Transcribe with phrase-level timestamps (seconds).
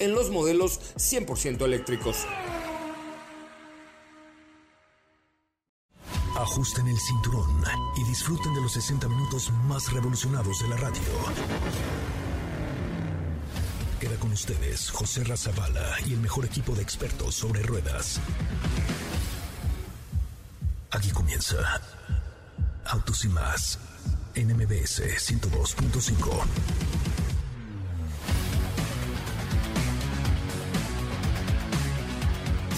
[0.00, 2.26] en los modelos 100% eléctricos.
[6.36, 7.62] Ajusten el cinturón
[7.96, 11.02] y disfruten de los 60 minutos más revolucionados de la radio.
[14.00, 18.20] Queda con ustedes José Razabala y el mejor equipo de expertos sobre ruedas.
[20.90, 21.56] Aquí comienza
[22.86, 23.78] Autos y más
[24.34, 26.97] en MBS 102.5.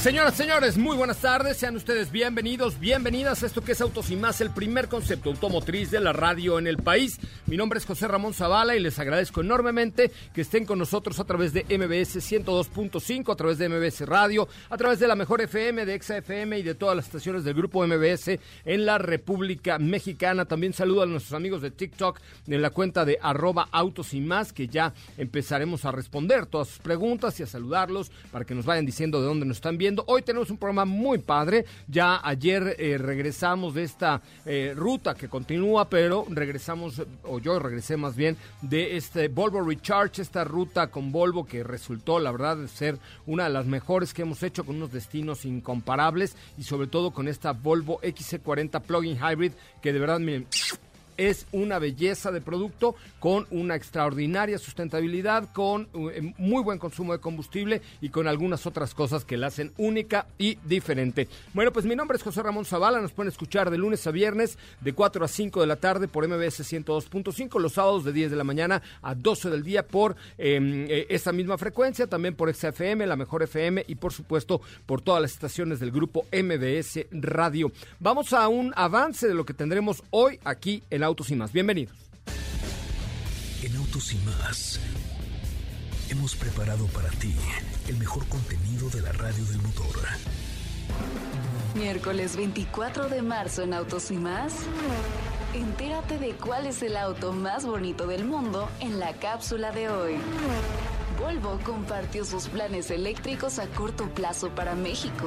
[0.01, 1.59] Señoras, señores, muy buenas tardes.
[1.59, 5.91] Sean ustedes bienvenidos, bienvenidas a esto que es Autos y Más, el primer concepto automotriz
[5.91, 7.21] de la radio en el país.
[7.45, 11.25] Mi nombre es José Ramón Zavala y les agradezco enormemente que estén con nosotros a
[11.25, 15.85] través de MBS 102.5, a través de MBS Radio, a través de la Mejor FM,
[15.85, 20.47] de Exa FM y de todas las estaciones del grupo MBS en la República Mexicana.
[20.47, 24.55] También saludo a nuestros amigos de TikTok en la cuenta de arroba Autos y Más,
[24.55, 28.87] que ya empezaremos a responder todas sus preguntas y a saludarlos para que nos vayan
[28.87, 31.65] diciendo de dónde nos están viendo Hoy tenemos un programa muy padre.
[31.89, 37.97] Ya ayer eh, regresamos de esta eh, ruta que continúa, pero regresamos, o yo regresé
[37.97, 42.69] más bien, de este Volvo Recharge, esta ruta con Volvo que resultó, la verdad, de
[42.69, 47.11] ser una de las mejores que hemos hecho con unos destinos incomparables y sobre todo
[47.11, 49.53] con esta Volvo XC40 Plug-in Hybrid
[49.83, 50.47] que de verdad, miren
[51.21, 57.19] es una belleza de producto con una extraordinaria sustentabilidad, con eh, muy buen consumo de
[57.19, 61.29] combustible y con algunas otras cosas que la hacen única y diferente.
[61.53, 64.57] Bueno, pues mi nombre es José Ramón Zavala, nos pueden escuchar de lunes a viernes
[64.81, 68.37] de 4 a 5 de la tarde por MBS 102.5, los sábados de 10 de
[68.39, 73.07] la mañana a 12 del día por em, eh, esta misma frecuencia, también por XFM,
[73.07, 77.71] la mejor FM y por supuesto por todas las estaciones del grupo MBS Radio.
[77.99, 81.53] Vamos a un avance de lo que tendremos hoy aquí en Autos y Más.
[81.53, 81.97] Bienvenidos.
[83.65, 84.79] En Autos y Más
[86.09, 87.35] hemos preparado para ti
[87.89, 89.91] el mejor contenido de la radio del motor.
[91.75, 94.55] Miércoles 24 de marzo en Autos y Más.
[95.53, 100.15] Entérate de cuál es el auto más bonito del mundo en la cápsula de hoy.
[101.19, 105.27] Volvo compartió sus planes eléctricos a corto plazo para México.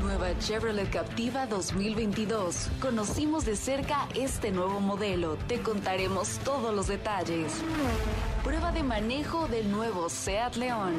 [0.00, 2.68] Nueva Chevrolet Captiva 2022.
[2.80, 5.36] Conocimos de cerca este nuevo modelo.
[5.48, 7.52] Te contaremos todos los detalles.
[8.44, 10.94] Prueba de manejo del nuevo Seat León.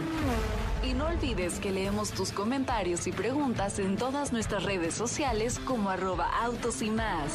[0.84, 5.90] Y no olvides que leemos tus comentarios y preguntas en todas nuestras redes sociales como
[5.90, 7.34] arroba autos y más.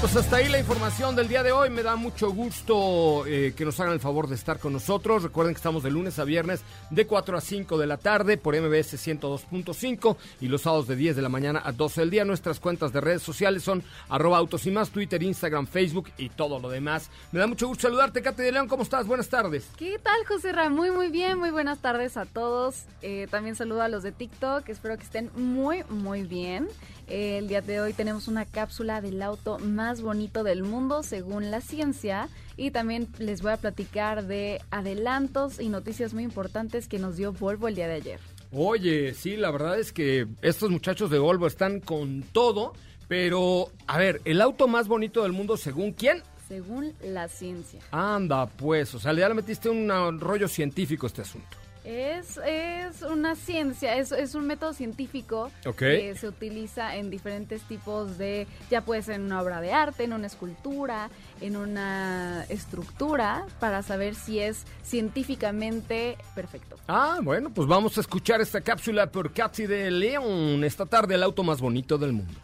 [0.00, 1.68] Pues hasta ahí la información del día de hoy.
[1.68, 5.22] Me da mucho gusto eh, que nos hagan el favor de estar con nosotros.
[5.22, 8.58] Recuerden que estamos de lunes a viernes de 4 a 5 de la tarde por
[8.58, 12.24] MBS 102.5 y los sábados de 10 de la mañana a 12 del día.
[12.24, 16.58] Nuestras cuentas de redes sociales son arroba autos y más, Twitter, Instagram, Facebook y todo
[16.58, 17.10] lo demás.
[17.30, 18.68] Me da mucho gusto saludarte, Katy de León.
[18.68, 19.06] ¿Cómo estás?
[19.06, 19.68] Buenas tardes.
[19.76, 20.70] ¿Qué tal, José Ra?
[20.70, 21.38] Muy, muy bien.
[21.38, 22.86] Muy buenas tardes a todos.
[23.02, 24.66] Eh, también saludo a los de TikTok.
[24.70, 26.68] Espero que estén muy, muy bien.
[27.10, 31.60] El día de hoy tenemos una cápsula del auto más bonito del mundo según la
[31.60, 37.16] ciencia y también les voy a platicar de adelantos y noticias muy importantes que nos
[37.16, 38.20] dio Volvo el día de ayer.
[38.52, 42.74] Oye, sí, la verdad es que estos muchachos de Volvo están con todo,
[43.08, 46.22] pero a ver, el auto más bonito del mundo según quién?
[46.46, 47.80] Según la ciencia.
[47.90, 51.56] Anda, pues, o sea, ya le metiste un rollo científico a este asunto.
[51.84, 58.18] Es, es una ciencia, es, es un método científico que se utiliza en diferentes tipos
[58.18, 61.10] de, ya puede ser en una obra de arte, en una escultura,
[61.40, 66.76] en una estructura, para saber si es científicamente perfecto.
[66.86, 71.22] Ah, bueno, pues vamos a escuchar esta cápsula por Katy de León, esta tarde el
[71.22, 72.34] auto más bonito del mundo.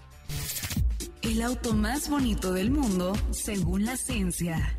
[1.22, 4.76] El auto más bonito del mundo, según la ciencia.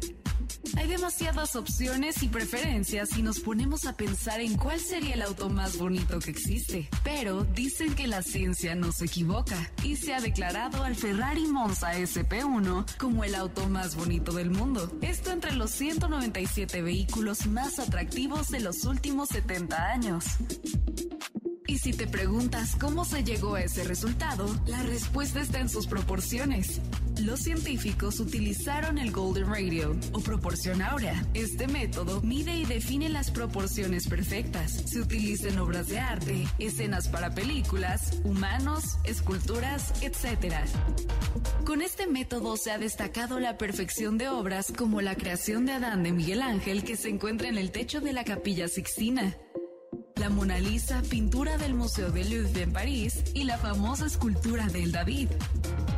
[0.76, 5.50] Hay demasiadas opciones y preferencias si nos ponemos a pensar en cuál sería el auto
[5.50, 6.90] más bonito que existe.
[7.04, 11.94] Pero dicen que la ciencia no se equivoca y se ha declarado al Ferrari Monza
[11.94, 14.92] SP1 como el auto más bonito del mundo.
[15.02, 20.26] Esto entre los 197 vehículos más atractivos de los últimos 70 años.
[21.68, 25.86] Y si te preguntas cómo se llegó a ese resultado, la respuesta está en sus
[25.86, 26.80] proporciones.
[27.20, 31.26] Los científicos utilizaron el Golden Radio o proporción áurea.
[31.34, 34.72] Este método mide y define las proporciones perfectas.
[34.86, 40.56] Se utiliza en obras de arte, escenas para películas, humanos, esculturas, etc.
[41.66, 46.04] Con este método se ha destacado la perfección de obras como la creación de Adán
[46.04, 49.36] de Miguel Ángel que se encuentra en el techo de la Capilla Sixtina.
[50.20, 54.92] La Mona Lisa, pintura del Museo de Louvre en París, y la famosa escultura del
[54.92, 55.30] David.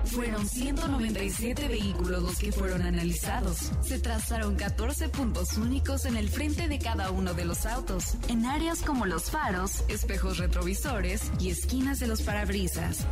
[0.06, 3.72] Fueron 197 vehículos los que fueron analizados.
[3.82, 8.46] Se trazaron 14 puntos únicos en el frente de cada uno de los autos, en
[8.46, 13.06] áreas como los faros, espejos retrovisores y esquinas de los parabrisas.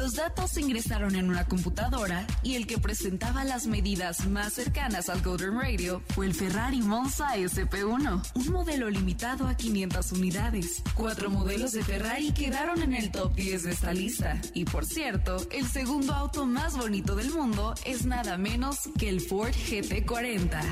[0.00, 5.10] Los datos se ingresaron en una computadora y el que presentaba las medidas más cercanas
[5.10, 10.82] al Golden Radio fue el Ferrari Monza SP1, un modelo limitado a 500 unidades.
[10.94, 14.40] Cuatro modelos de Ferrari quedaron en el top 10 de esta lista.
[14.54, 19.20] Y por cierto, el segundo auto más bonito del mundo es nada menos que el
[19.20, 20.62] Ford GT40.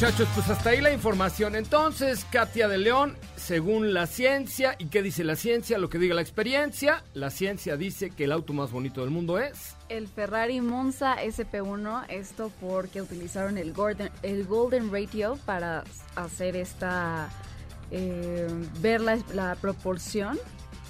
[0.00, 1.56] Muchachos, pues hasta ahí la información.
[1.56, 5.76] Entonces, Katia de León, según la ciencia, ¿y qué dice la ciencia?
[5.76, 9.40] Lo que diga la experiencia, la ciencia dice que el auto más bonito del mundo
[9.40, 9.74] es...
[9.88, 15.82] El Ferrari Monza SP1, esto porque utilizaron el Golden, el Golden Ratio para
[16.14, 17.28] hacer esta...
[17.90, 18.46] Eh,
[18.80, 20.38] ver la, proporción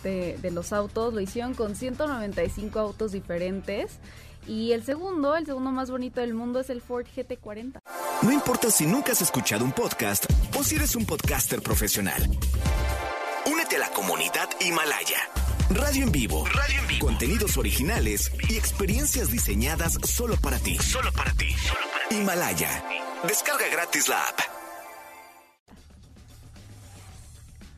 [0.02, 1.14] de los autos.
[1.14, 4.00] Lo hicieron con 195 autos diferentes.
[4.48, 7.80] Y el segundo, el segundo más bonito del mundo es el Ford GT40.
[8.22, 10.24] No importa si nunca has escuchado un podcast
[10.58, 12.22] o si eres un podcaster profesional.
[13.46, 15.18] Únete a la comunidad Himalaya.
[15.68, 16.46] Radio en vivo.
[16.46, 17.06] Radio en vivo.
[17.06, 20.78] Contenidos originales y experiencias diseñadas solo para ti.
[20.78, 21.54] Solo para ti.
[22.10, 22.82] Himalaya.
[23.28, 24.40] Descarga gratis la app.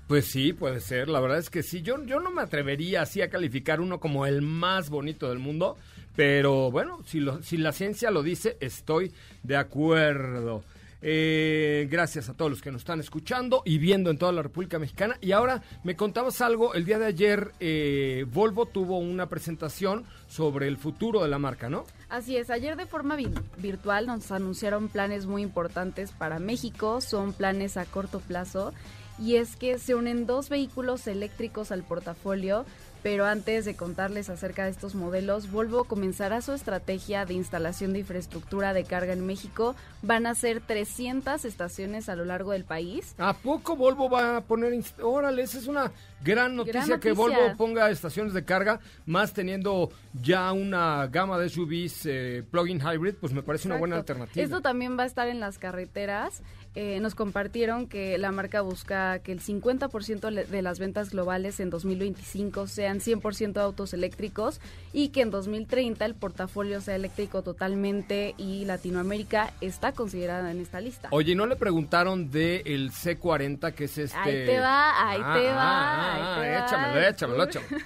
[0.06, 1.08] Pues sí, puede ser.
[1.08, 1.82] La verdad es que sí.
[1.82, 5.76] Yo, yo no me atrevería así a calificar uno como el más bonito del mundo.
[6.16, 9.12] Pero bueno, si, lo, si la ciencia lo dice, estoy
[9.42, 10.62] de acuerdo.
[11.02, 14.78] Eh, gracias a todos los que nos están escuchando y viendo en toda la República
[14.78, 15.16] Mexicana.
[15.20, 20.68] Y ahora me contabas algo, el día de ayer eh, Volvo tuvo una presentación sobre
[20.68, 21.84] el futuro de la marca, ¿no?
[22.10, 27.32] Así es, ayer de forma vi virtual nos anunciaron planes muy importantes para México, son
[27.32, 28.74] planes a corto plazo
[29.18, 32.64] y es que se unen dos vehículos eléctricos al portafolio
[33.02, 38.00] pero antes de contarles acerca de estos modelos, Volvo comenzará su estrategia de instalación de
[38.00, 39.74] infraestructura de carga en México.
[40.02, 43.14] Van a ser 300 estaciones a lo largo del país.
[43.18, 44.72] ¿A poco Volvo va a poner...
[45.02, 45.92] Órale, esa es una
[46.22, 51.38] gran noticia, gran noticia, que Volvo ponga estaciones de carga, más teniendo ya una gama
[51.38, 53.74] de SUVs eh, plug-in hybrid, pues me parece Exacto.
[53.74, 54.44] una buena alternativa.
[54.44, 56.42] Esto también va a estar en las carreteras.
[56.76, 61.68] Eh, nos compartieron que la marca busca que el 50% de las ventas globales en
[61.68, 64.60] 2025 sean 100% autos eléctricos
[64.92, 70.80] y que en 2030 el portafolio sea eléctrico totalmente y Latinoamérica está considerada en esta
[70.80, 71.08] lista.
[71.10, 74.18] Oye, ¿no le preguntaron del el C40 que es este?
[74.18, 75.56] Ahí te va, ahí ah, te va.
[75.58, 76.66] Ah, ahí ah, te va.
[76.66, 77.84] échamelo, échamelo, échamelo.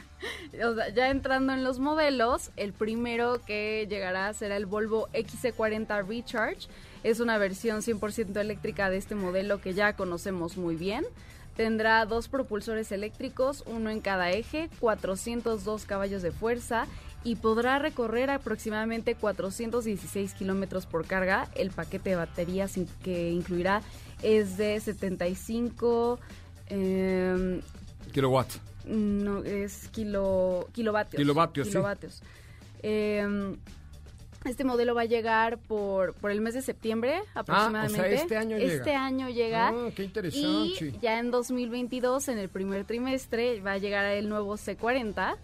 [0.95, 6.69] Ya entrando en los modelos, el primero que llegará será el Volvo XC40 Recharge.
[7.03, 11.05] Es una versión 100% eléctrica de este modelo que ya conocemos muy bien.
[11.57, 16.87] Tendrá dos propulsores eléctricos, uno en cada eje, 402 caballos de fuerza
[17.23, 21.49] y podrá recorrer aproximadamente 416 kilómetros por carga.
[21.55, 23.83] El paquete de baterías que incluirá
[24.23, 26.19] es de 75
[26.69, 27.61] eh,
[28.13, 28.61] kilowatts.
[28.87, 31.21] No, es kilo, kilovatios.
[31.21, 32.15] Kilovatios, kilovatios.
[32.15, 32.23] Sí.
[32.83, 33.57] Eh,
[34.45, 37.99] este modelo va a llegar por, por el mes de septiembre aproximadamente.
[37.99, 38.73] Ah, o sea, este año llega.
[38.75, 39.69] Este año llega.
[39.69, 40.47] Ah, qué interesante.
[40.47, 45.37] Y ya en 2022, en el primer trimestre, va a llegar el nuevo C40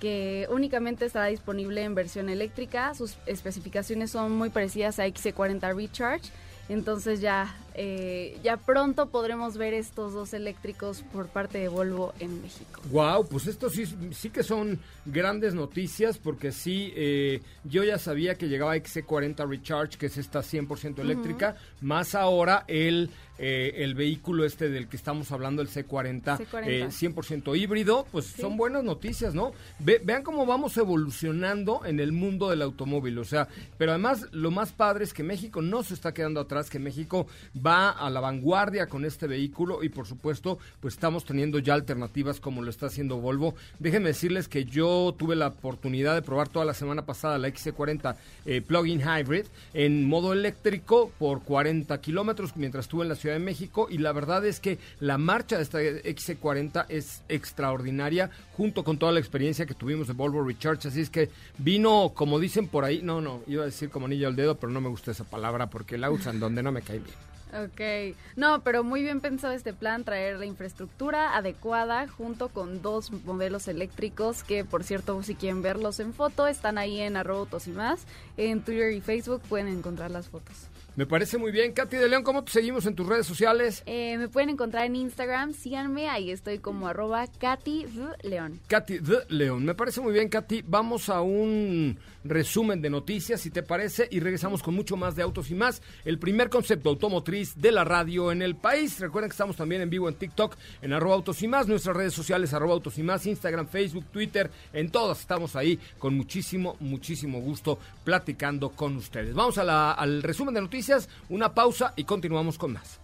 [0.00, 2.92] que únicamente estará disponible en versión eléctrica.
[2.94, 6.30] Sus especificaciones son muy parecidas a XC40 Recharge.
[6.68, 12.42] Entonces ya, eh, ya pronto podremos ver estos dos eléctricos por parte de Volvo en
[12.42, 12.80] México.
[12.90, 18.36] Wow, pues esto sí, sí que son grandes noticias porque sí, eh, yo ya sabía
[18.36, 21.86] que llegaba XC40 Recharge, que es esta 100% eléctrica, uh -huh.
[21.86, 27.14] más ahora el, eh, el vehículo este del que estamos hablando, el C40, C40.
[27.14, 28.42] 100% híbrido, pues sí.
[28.42, 29.52] son buenas noticias, ¿no?
[29.78, 33.48] Ve, vean cómo vamos evolucionando en el mundo del automóvil, o sea,
[33.78, 37.26] pero además lo más padre es que México no se está quedando atrás, que México
[37.64, 42.40] va a la vanguardia con este vehículo y por supuesto pues estamos teniendo ya alternativas
[42.40, 43.54] como lo está haciendo Volvo.
[43.78, 48.16] Déjenme decirles que yo tuve la oportunidad de probar toda la semana pasada la XC40
[48.46, 53.44] eh, Plug-in Hybrid en modo eléctrico por 40 kilómetros mientras estuve en la Ciudad de
[53.44, 58.98] México y la verdad es que la marcha de esta XC40 es extraordinaria junto con
[58.98, 60.88] toda la experiencia que tuvimos de Volvo Recharge.
[60.88, 64.28] Así es que vino, como dicen por ahí, no, no, iba a decir como anillo
[64.28, 66.98] al dedo, pero no me gusta esa palabra porque la usan donde no me cae
[66.98, 67.31] bien.
[67.52, 73.10] Ok, no, pero muy bien pensado este plan, traer la infraestructura adecuada junto con dos
[73.10, 77.70] modelos eléctricos que, por cierto, si quieren verlos en foto, están ahí en arroba y
[77.70, 78.06] más.
[78.38, 80.71] En Twitter y Facebook pueden encontrar las fotos.
[80.94, 81.72] Me parece muy bien.
[81.72, 83.82] Katy de León, ¿cómo te seguimos en tus redes sociales?
[83.86, 88.60] Eh, me pueden encontrar en Instagram, síganme, ahí estoy como arroba Katy de León.
[88.66, 90.64] Katy de León, me parece muy bien, Katy.
[90.66, 95.22] Vamos a un resumen de noticias, si te parece, y regresamos con mucho más de
[95.22, 95.80] autos y más.
[96.04, 99.00] El primer concepto automotriz de la radio en el país.
[99.00, 102.12] Recuerden que estamos también en vivo en TikTok, en arroba autos y más, nuestras redes
[102.12, 107.40] sociales, arroba autos y más, Instagram, Facebook, Twitter, en todas estamos ahí con muchísimo, muchísimo
[107.40, 109.34] gusto platicando con ustedes.
[109.34, 110.81] Vamos al resumen de noticias
[111.28, 112.98] una pausa y continuamos con más.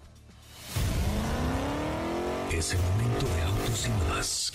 [2.53, 4.53] Es el momento de autos y más.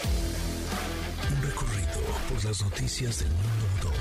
[1.31, 3.93] Un recorrido por las noticias del mundo motor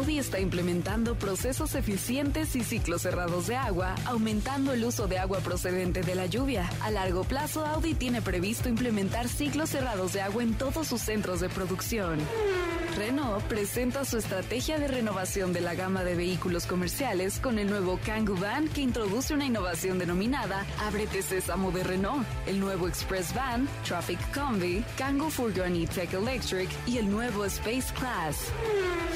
[0.00, 5.40] Audi está implementando procesos eficientes y ciclos cerrados de agua, aumentando el uso de agua
[5.40, 6.70] procedente de la lluvia.
[6.82, 11.40] A largo plazo, Audi tiene previsto implementar ciclos cerrados de agua en todos sus centros
[11.40, 12.18] de producción.
[12.96, 17.98] Renault presenta su estrategia de renovación de la gama de vehículos comerciales con el nuevo
[18.04, 23.68] Kangoo Van que introduce una innovación denominada Ábrete Sésamo de Renault, el nuevo Express Van,
[23.86, 28.52] Traffic Combi, Kangoo Furgon E-Tech Electric y el nuevo Space Class.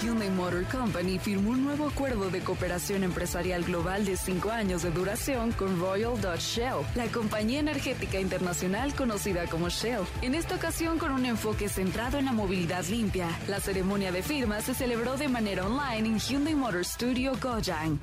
[0.05, 4.91] Hyundai Motor Company firmó un nuevo acuerdo de cooperación empresarial global de cinco años de
[4.91, 10.03] duración con Royal Dutch Shell, la compañía energética internacional conocida como Shell.
[10.21, 13.29] En esta ocasión con un enfoque centrado en la movilidad limpia.
[13.49, 17.99] La ceremonia de firma se celebró de manera online en Hyundai Motor Studio Gojang.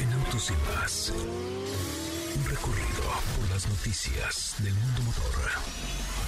[0.00, 3.02] En Autos y un recorrido
[3.36, 6.27] por las noticias del mundo motor.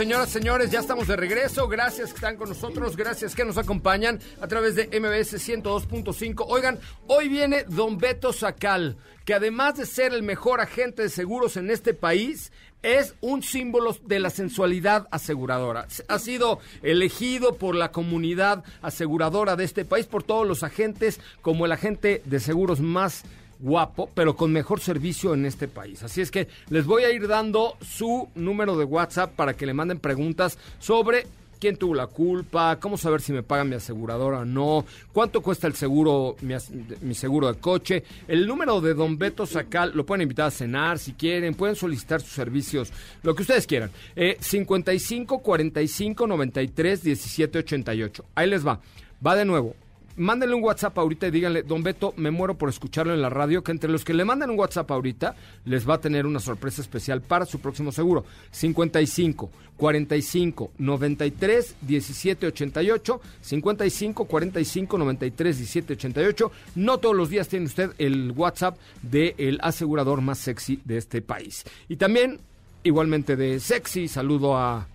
[0.00, 1.68] Señoras, señores, ya estamos de regreso.
[1.68, 6.46] Gracias que están con nosotros, gracias que nos acompañan a través de MBS 102.5.
[6.48, 11.58] Oigan, hoy viene Don Beto Sacal, que además de ser el mejor agente de seguros
[11.58, 12.50] en este país,
[12.82, 15.86] es un símbolo de la sensualidad aseguradora.
[16.08, 21.66] Ha sido elegido por la comunidad aseguradora de este país, por todos los agentes, como
[21.66, 23.24] el agente de seguros más
[23.60, 26.02] guapo, pero con mejor servicio en este país.
[26.02, 29.74] Así es que les voy a ir dando su número de WhatsApp para que le
[29.74, 31.26] manden preguntas sobre
[31.60, 35.66] quién tuvo la culpa, cómo saber si me paga mi aseguradora o no, cuánto cuesta
[35.66, 38.02] el seguro, mi, seguro de coche.
[38.26, 42.20] El número de Don Beto Sacal, lo pueden invitar a cenar si quieren, pueden solicitar
[42.22, 42.90] sus servicios,
[43.22, 43.90] lo que ustedes quieran.
[44.16, 48.24] Eh, 55 45 93 17 88.
[48.34, 48.80] Ahí les va.
[49.24, 49.76] Va de nuevo.
[50.16, 53.62] Mándenle un WhatsApp ahorita y díganle, don Beto, me muero por escucharlo en la radio,
[53.62, 56.82] que entre los que le mandan un WhatsApp ahorita, les va a tener una sorpresa
[56.82, 58.24] especial para su próximo seguro.
[58.50, 66.52] 55 45 93 17 88, 55 45 93 17 88.
[66.74, 71.64] No todos los días tiene usted el WhatsApp del asegurador más sexy de este país.
[71.88, 72.40] Y también,
[72.82, 74.86] igualmente de sexy, saludo a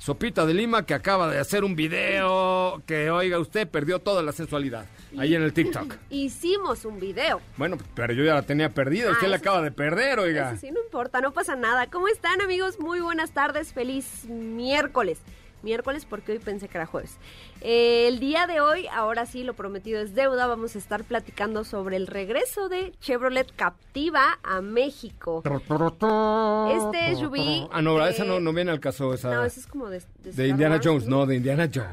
[0.00, 4.32] Sopita de Lima que acaba de hacer un video que, oiga, usted perdió toda la
[4.32, 4.86] sensualidad
[5.18, 5.94] ahí en el TikTok.
[6.10, 7.42] Hicimos un video.
[7.58, 10.52] Bueno, pero yo ya la tenía perdida, usted Ah, la acaba de perder, oiga.
[10.52, 11.86] Eso sí, no importa, no pasa nada.
[11.88, 12.80] ¿Cómo están, amigos?
[12.80, 15.18] Muy buenas tardes, feliz miércoles.
[15.62, 17.18] Miércoles porque hoy pensé que era jueves.
[17.60, 21.64] Eh, el día de hoy, ahora sí, lo prometido es deuda, vamos a estar platicando
[21.64, 25.42] sobre el regreso de Chevrolet Captiva a México.
[25.44, 29.34] Este SUV, Ah, no, esa eh, no, no viene al caso, esa...
[29.34, 30.02] No, ese es como de...
[30.22, 31.88] De Indiana Wars, Jones, no, de Indiana Jones.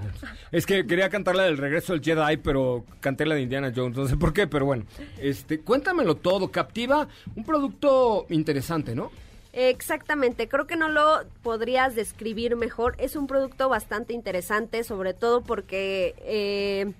[0.51, 3.97] Es que quería cantar la del regreso del Jedi, pero canté la de Indiana Jones,
[3.97, 4.85] no sé por qué, pero bueno.
[5.19, 9.11] Este, cuéntamelo todo, Captiva, un producto interesante, ¿no?
[9.59, 12.93] Exactamente, creo que no lo podrías describir mejor.
[12.99, 16.93] Es un producto bastante interesante, sobre todo porque eh,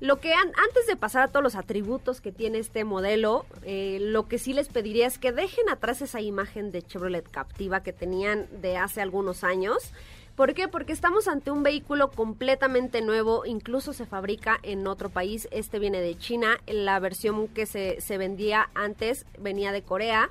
[0.00, 3.96] lo que an- antes de pasar a todos los atributos que tiene este modelo, eh,
[3.98, 7.94] lo que sí les pediría es que dejen atrás esa imagen de Chevrolet Captiva que
[7.94, 9.78] tenían de hace algunos años.
[10.34, 10.68] ¿Por qué?
[10.68, 16.02] Porque estamos ante un vehículo completamente nuevo, incluso se fabrica en otro país, este viene
[16.02, 20.28] de China, la versión que se, se vendía antes venía de Corea.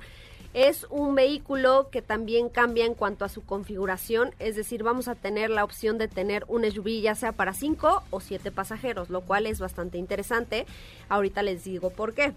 [0.56, 5.14] Es un vehículo que también cambia en cuanto a su configuración, es decir, vamos a
[5.14, 9.20] tener la opción de tener un SUV ya sea para 5 o 7 pasajeros, lo
[9.20, 10.64] cual es bastante interesante.
[11.10, 12.32] Ahorita les digo por qué.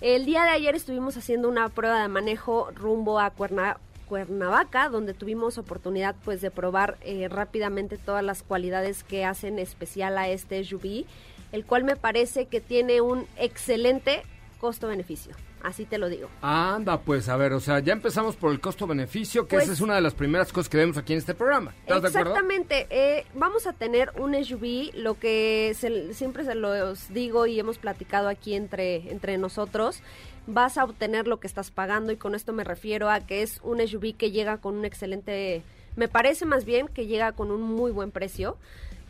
[0.00, 5.14] El día de ayer estuvimos haciendo una prueba de manejo rumbo a Cuerna- Cuernavaca, donde
[5.14, 10.64] tuvimos oportunidad pues de probar eh, rápidamente todas las cualidades que hacen especial a este
[10.64, 11.04] SUV,
[11.52, 14.24] el cual me parece que tiene un excelente
[14.64, 15.34] costo-beneficio.
[15.62, 16.30] Así te lo digo.
[16.40, 19.80] Anda, pues, a ver, o sea, ya empezamos por el costo-beneficio, que Pues- esa es
[19.82, 21.74] una de las primeras cosas que vemos aquí en este programa.
[21.82, 22.30] ¿Estás de acuerdo?
[22.30, 22.86] Exactamente.
[22.88, 27.76] eh, vamos a tener un SUV, lo que se- siempre se los digo y hemos
[27.76, 30.00] platicado aquí entre, entre nosotros.
[30.46, 33.60] Vas a obtener lo que estás pagando y con esto me refiero a que es
[33.62, 35.62] un SUV que llega con un excelente,
[35.96, 38.56] me parece más bien que llega con un muy buen precio.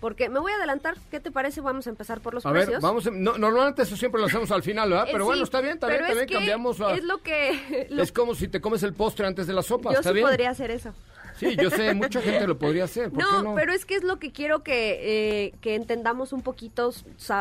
[0.04, 1.62] Porque me voy a adelantar, ¿qué te parece?
[1.62, 2.72] Vamos a empezar por los A precios.
[2.74, 5.04] ver, vamos, a- no, normalmente eso siempre lo hacemos al final, ¿verdad?
[5.08, 6.92] Eh, Pero sí, bueno, está bien, bien, que cambiamos a...
[6.92, 7.86] Es lo que...
[7.90, 10.14] lo- Es como si te comes el postre antes de la sopa, yo ¿está sí
[10.16, 10.26] bien?
[10.26, 10.92] podría hacer eso.
[11.38, 13.54] Sí, yo sé, mucha gente lo podría hacer, ¿por No, qué no?
[13.54, 16.92] pero es que es lo que quiero que, eh, que entendamos un poquito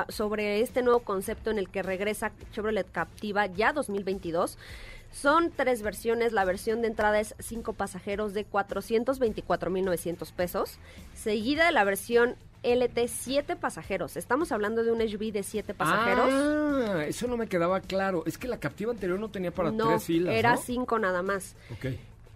[0.08, 4.58] sobre este nuevo concepto en el que regresa Chevrolet Captiva ya 2022.
[5.12, 6.32] Son tres versiones.
[6.32, 10.80] La versión de entrada es cinco pasajeros de 424.900 pesos,
[11.14, 14.18] seguida de la versión LT 7 pasajeros.
[14.18, 16.30] Estamos hablando de un SUV de 7 pasajeros.
[16.32, 18.24] Ah, eso no me quedaba claro.
[18.26, 20.62] Es que la captiva anterior no tenía para no, tres filas, era ¿no?
[20.62, 21.56] 5 nada más.
[21.72, 21.88] Ok.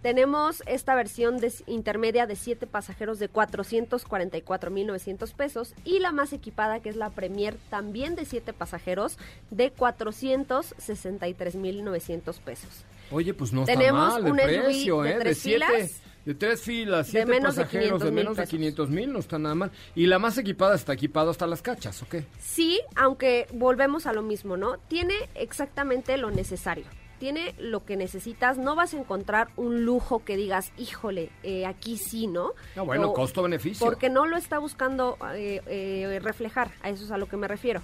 [0.02, 6.78] Tenemos esta versión de, intermedia de 7 pasajeros de 444.900 pesos y la más equipada
[6.78, 9.18] que es la Premier también de 7 pasajeros
[9.50, 12.84] de 463.900 pesos.
[13.10, 15.14] Oye, pues no está Tenemos mal de un SUV precio, de ¿eh?
[15.14, 16.00] De tres siete, filas.
[16.28, 18.50] De tres filas, De siete menos de pasajeros, de 500,000 menos de pesos.
[18.50, 19.70] 500 mil, no está nada mal.
[19.94, 22.16] Y la más equipada está equipado hasta las cachas, ¿ok?
[22.38, 24.76] Sí, aunque volvemos a lo mismo, ¿no?
[24.88, 26.84] Tiene exactamente lo necesario.
[27.18, 28.58] Tiene lo que necesitas.
[28.58, 32.52] No vas a encontrar un lujo que digas, híjole, eh, aquí sí, ¿no?
[32.76, 33.84] No, bueno, O- costo-beneficio.
[33.84, 37.48] Porque no lo está buscando eh, eh, reflejar, a eso es a lo que me
[37.48, 37.80] refiero.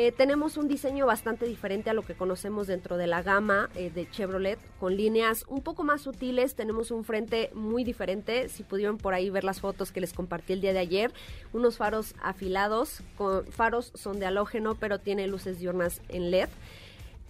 [0.00, 3.90] Eh, tenemos un diseño bastante diferente a lo que conocemos dentro de la gama eh,
[3.90, 8.96] de Chevrolet, con líneas un poco más sutiles, tenemos un frente muy diferente, si pudieron
[8.96, 11.12] por ahí ver las fotos que les compartí el día de ayer,
[11.52, 16.48] unos faros afilados, con faros son de halógeno, pero tiene luces diurnas en LED.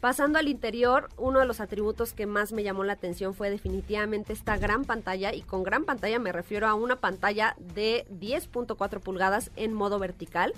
[0.02, 4.34] Pasando al interior, uno de los atributos que más me llamó la atención fue definitivamente
[4.34, 9.52] esta gran pantalla, y con gran pantalla me refiero a una pantalla de 10.4 pulgadas
[9.56, 10.52] en modo vertical.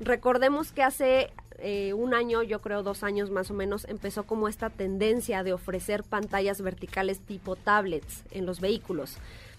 [0.00, 4.48] Recordemos que hace eh, un año, yo creo dos años más o menos, empezó como
[4.48, 9.18] esta tendencia de ofrecer pantallas verticales tipo tablets en los vehículos.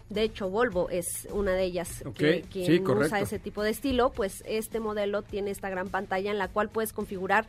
[0.10, 4.10] De hecho, Volvo es una de ellas que, quien sí, usa ese tipo de estilo.
[4.10, 7.46] Pues este modelo tiene esta gran pantalla en la cual puedes configurar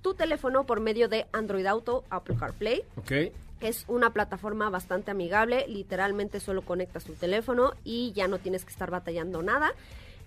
[0.00, 2.84] tu teléfono por medio de Android Auto, Apple CarPlay.
[2.96, 3.32] ¿Ok?
[3.60, 8.70] Es una plataforma bastante amigable, literalmente solo conectas tu teléfono y ya no tienes que
[8.70, 9.72] estar batallando nada.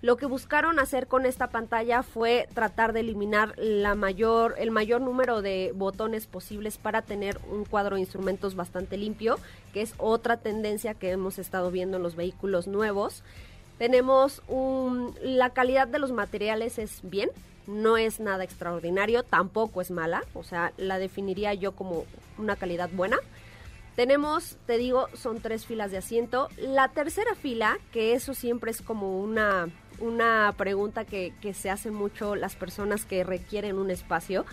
[0.00, 5.00] Lo que buscaron hacer con esta pantalla fue tratar de eliminar la mayor, el mayor
[5.00, 9.40] número de botones posibles para tener un cuadro de instrumentos bastante limpio,
[9.72, 13.24] que es otra tendencia que hemos estado viendo en los vehículos nuevos.
[13.76, 17.30] Tenemos un, la calidad de los materiales es bien,
[17.66, 22.04] no es nada extraordinario, tampoco es mala, o sea, la definiría yo como
[22.38, 23.18] una calidad buena.
[23.98, 26.50] Tenemos, te digo, son tres filas de asiento.
[26.56, 31.90] La tercera fila, que eso siempre es como una, una pregunta que, que se hace
[31.90, 34.46] mucho las personas que requieren un espacio.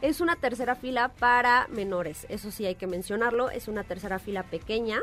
[0.00, 4.44] Es una tercera fila para menores, eso sí hay que mencionarlo, es una tercera fila
[4.44, 5.00] pequeña,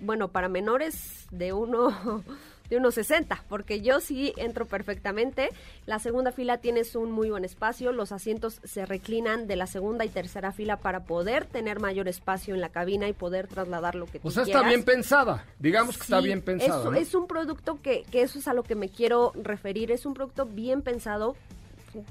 [0.00, 2.24] bueno, para menores de uno
[2.70, 5.50] de unos 60, porque yo sí entro perfectamente.
[5.86, 10.04] La segunda fila tienes un muy buen espacio, los asientos se reclinan de la segunda
[10.04, 14.06] y tercera fila para poder tener mayor espacio en la cabina y poder trasladar lo
[14.06, 14.62] que tú O sea, quieras.
[14.62, 15.44] está bien pensada.
[15.58, 16.78] Digamos que está bien pensada.
[16.78, 16.94] Es, ¿no?
[16.94, 19.90] es un producto que, que eso es a lo que me quiero referir.
[19.90, 21.36] Es un producto bien pensado,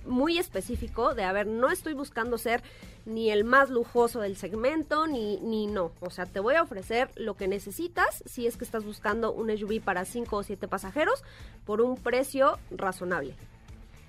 [0.05, 2.63] muy específico, de a ver, no estoy buscando ser
[3.05, 5.91] ni el más lujoso del segmento, ni, ni no.
[5.99, 9.55] O sea, te voy a ofrecer lo que necesitas si es que estás buscando un
[9.55, 11.23] SUV para 5 o 7 pasajeros
[11.65, 13.35] por un precio razonable.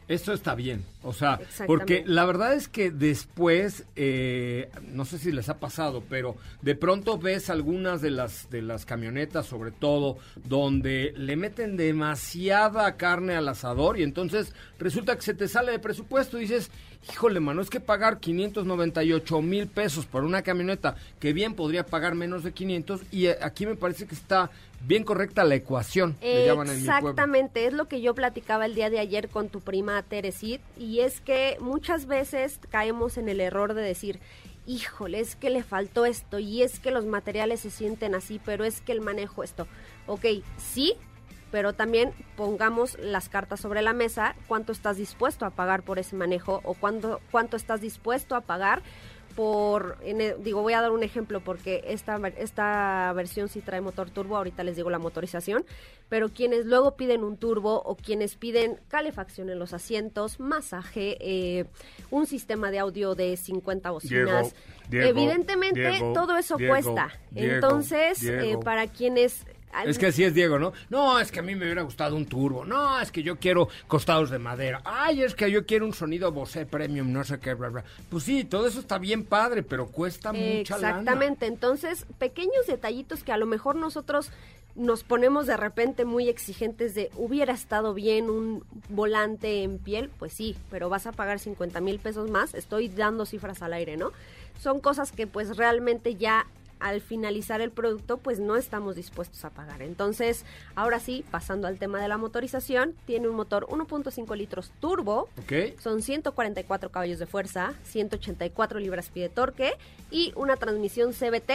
[0.07, 5.33] Esto está bien, o sea, porque la verdad es que después, eh, no sé si
[5.33, 10.19] les ha pasado, pero de pronto ves algunas de las de las camionetas, sobre todo,
[10.45, 15.79] donde le meten demasiada carne al asador y entonces resulta que se te sale de
[15.79, 16.71] presupuesto y dices,
[17.11, 22.15] híjole, mano, es que pagar 598 mil pesos por una camioneta que bien podría pagar
[22.15, 24.51] menos de 500 y aquí me parece que está
[24.87, 26.17] bien correcta la ecuación.
[26.21, 31.01] Exactamente, es lo que yo platicaba el día de ayer con tu prima Teresit y
[31.01, 34.21] es que muchas veces caemos en el error de decir,
[34.67, 38.65] híjole, es que le faltó esto y es que los materiales se sienten así, pero
[38.65, 39.67] es que el manejo esto.
[40.07, 40.95] Ok, sí,
[41.51, 46.17] pero también pongamos las cartas sobre la mesa, cuánto estás dispuesto a pagar por ese
[46.17, 48.83] manejo o cuánto, cuánto estás dispuesto a pagar
[49.35, 53.81] por, en el- digo, voy a dar un ejemplo porque esta, esta versión sí trae
[53.81, 55.65] motor turbo, ahorita les digo la motorización,
[56.09, 61.65] pero quienes luego piden un turbo o quienes piden calefacción en los asientos, masaje, eh,
[62.11, 64.55] un sistema de audio de 50 bocinas,
[64.89, 67.09] Diego, evidentemente Diego, todo eso cuesta.
[67.57, 69.45] Entonces, eh, para quienes...
[69.85, 70.73] Es que así es Diego, ¿no?
[70.91, 72.65] No, es que a mí me hubiera gustado un turbo.
[72.65, 74.81] No, es que yo quiero costados de madera.
[74.85, 77.85] Ay, es que yo quiero un sonido Bose Premium, no sé qué, bla, bla.
[78.09, 81.01] Pues sí, todo eso está bien padre, pero cuesta mucha lana.
[81.01, 84.31] Exactamente, entonces pequeños detallitos que a lo mejor nosotros
[84.75, 90.33] nos ponemos de repente muy exigentes de hubiera estado bien un volante en piel, pues
[90.33, 94.11] sí, pero vas a pagar 50 mil pesos más, estoy dando cifras al aire, ¿no?
[94.61, 96.47] Son cosas que pues realmente ya
[96.81, 99.83] al finalizar el producto pues no estamos dispuestos a pagar.
[99.83, 105.29] Entonces, ahora sí, pasando al tema de la motorización, tiene un motor 1.5 litros turbo,
[105.43, 105.79] ¿Ok?
[105.81, 109.73] son 144 caballos de fuerza, 184 libras-pie de torque
[110.11, 111.53] y una transmisión CBT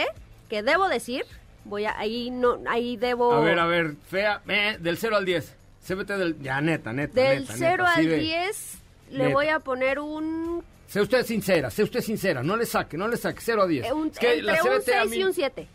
[0.48, 1.24] que debo decir,
[1.64, 5.24] voy a ahí no ahí debo A ver, a ver, fea, eh, del 0 al
[5.24, 5.54] 10.
[5.86, 6.38] CBT del...
[6.42, 8.78] Ya, neta, neta, del neta, 0 neta, así al de- 10
[9.12, 9.34] le neta.
[9.34, 13.16] voy a poner un, Sé usted sincera, sé usted sincera, no le saque, no le
[13.16, 13.86] saque, 0 a 10.
[13.86, 15.68] eh, un- Es que entre un CBT a 6 mí- y un 7.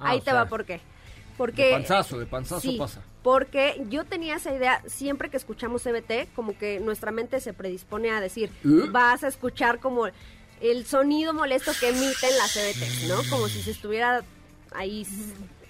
[0.00, 0.80] Ah, ahí te sea, va por qué.
[1.38, 3.00] Porque De panzazo, de panzazo Sí, pasa.
[3.22, 8.10] Porque yo tenía esa idea, siempre que escuchamos CBT, como que nuestra mente se predispone
[8.10, 8.88] a decir, ¿Eh?
[8.90, 10.08] vas a escuchar como
[10.60, 13.16] el sonido molesto que emiten las CBT, ¿no?
[13.30, 14.24] Como si se estuviera
[14.72, 15.06] ahí...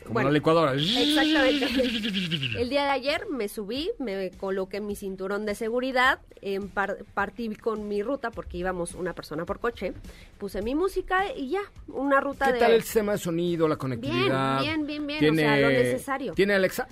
[0.07, 0.73] Como bueno, la licuadora.
[0.75, 1.66] Exactamente.
[2.61, 7.55] El día de ayer me subí, me coloqué mi cinturón de seguridad, en par- partí
[7.57, 9.92] con mi ruta porque íbamos una persona por coche,
[10.38, 12.59] puse mi música y ya, una ruta ¿Qué de...
[12.61, 14.61] tal el sistema de sonido, la conectividad?
[14.62, 16.33] bien, bien, bien, o sea, lo necesario.
[16.35, 16.87] ¿Tiene Alexa?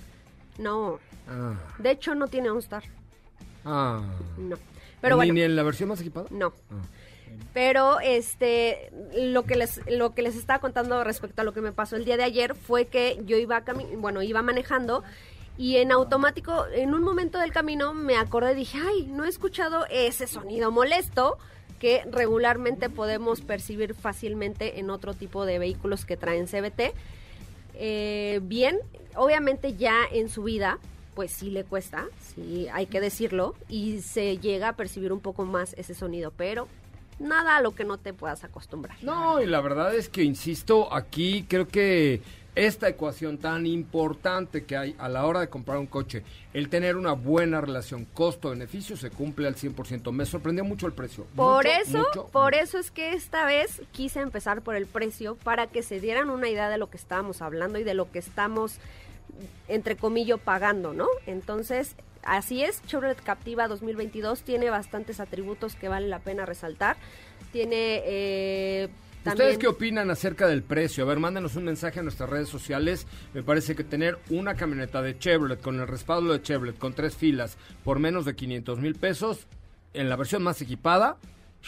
[0.59, 0.98] No,
[1.29, 2.83] Ah, de hecho no tiene OnStar,
[3.64, 4.03] ah.
[4.37, 4.57] no.
[5.00, 6.27] Pero ¿Ni, bueno, ni en la versión más equipada?
[6.31, 6.53] no.
[6.70, 6.83] Ah.
[7.53, 11.73] Pero este lo que les lo que les estaba contando respecto a lo que me
[11.73, 13.62] pasó el día de ayer fue que yo iba
[13.97, 15.05] bueno, iba manejando
[15.57, 19.87] y en automático en un momento del camino me acordé dije, "Ay, no he escuchado
[19.90, 21.38] ese sonido molesto."
[21.85, 26.94] que regularmente podemos percibir fácilmente en otro tipo de vehículos que traen CBT.
[27.75, 28.79] Eh, bien,
[29.16, 30.79] obviamente ya en su vida,
[31.14, 35.44] pues sí le cuesta, sí hay que decirlo, y se llega a percibir un poco
[35.44, 36.68] más ese sonido, pero
[37.18, 38.96] nada a lo que no te puedas acostumbrar.
[39.03, 42.22] No, y la verdad es que, insisto, aquí creo que
[42.55, 46.22] esta ecuación tan importante que hay a la hora de comprar un coche,
[46.53, 50.12] el tener una buena relación costo-beneficio se cumple al 100%.
[50.12, 51.27] Me sorprendió mucho el precio.
[51.35, 52.62] Por Mucho, eso, mucho, por mucho.
[52.62, 56.48] eso es que esta vez quise empezar por el precio para que se dieran una
[56.48, 58.79] idea de lo que estábamos hablando y de lo que estamos
[59.66, 61.09] entre comillas pagando, ¿no?
[61.27, 66.96] Entonces, así es, Chevrolet Captiva 2022 tiene bastantes atributos que vale la pena resaltar.
[67.52, 68.88] Tiene eh,
[69.22, 71.04] también ¿Ustedes qué opinan acerca del precio?
[71.04, 73.06] A ver, mándenos un mensaje a nuestras redes sociales.
[73.32, 77.16] Me parece que tener una camioneta de Chevrolet con el respaldo de Chevrolet con tres
[77.16, 79.46] filas por menos de 500 mil pesos
[79.94, 81.16] en la versión más equipada,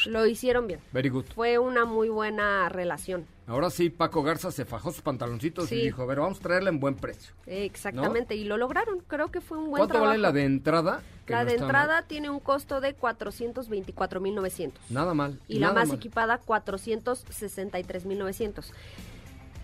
[0.06, 0.80] Lo hicieron bien.
[0.92, 1.24] very good.
[1.34, 3.24] Fue una muy buena relación.
[3.46, 6.70] Ahora sí, Paco Garza se fajó sus pantaloncitos y dijo, a ver, vamos a traerla
[6.70, 7.32] en buen precio.
[7.46, 8.98] Exactamente, y lo lograron.
[9.06, 10.08] Creo que fue un buen ¿Cuánto trabajo.
[10.10, 11.02] vale la de entrada?
[11.28, 12.04] La no de entrada mal.
[12.08, 14.72] tiene un costo de 424.900.
[14.90, 15.38] Nada mal.
[15.46, 15.96] y la más mal.
[15.96, 18.64] equipada 463.900.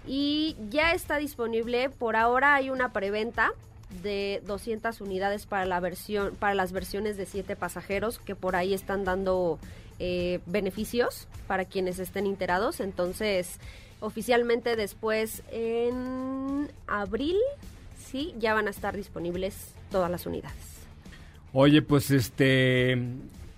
[0.07, 3.53] Y ya está disponible, por ahora hay una preventa
[4.03, 8.73] de 200 unidades para la versión para las versiones de 7 pasajeros que por ahí
[8.73, 9.59] están dando
[10.05, 12.81] eh, beneficios para quienes estén enterados.
[12.81, 13.61] Entonces,
[14.01, 17.37] oficialmente después en abril,
[18.05, 20.57] sí, ya van a estar disponibles todas las unidades.
[21.53, 22.99] Oye, pues este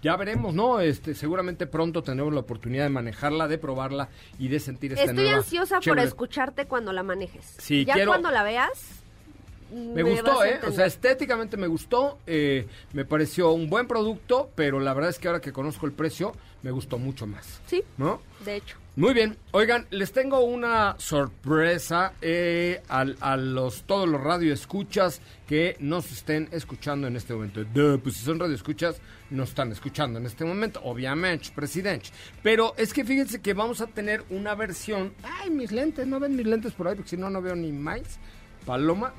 [0.02, 0.80] ya veremos, ¿no?
[0.80, 5.24] Este seguramente pronto tendremos la oportunidad de manejarla, de probarla y de sentir esta Estoy
[5.24, 7.54] nueva ansiosa por escucharte cuando la manejes.
[7.58, 9.00] Sí, ya quiero- cuando la veas.
[9.74, 10.60] Me gustó, a ¿eh?
[10.66, 15.18] O sea, estéticamente me gustó, eh, me pareció un buen producto, pero la verdad es
[15.18, 16.32] que ahora que conozco el precio,
[16.62, 18.20] me gustó mucho más, Sí, ¿no?
[18.44, 18.76] de hecho.
[18.96, 25.76] Muy bien, oigan, les tengo una sorpresa eh, al- a, los todos los radioescuchas que
[25.80, 27.64] nos estén escuchando en este momento.
[27.64, 32.10] Duh, pues si son radioescuchas, nos están escuchando en este momento, obviamente, presidente.
[32.44, 35.12] Pero es que fíjense que vamos a tener una versión.
[35.24, 37.72] Ay, mis lentes, no ven mis lentes por ahí, porque si no, no veo ni
[37.72, 38.02] más.
[38.64, 39.12] Palomas.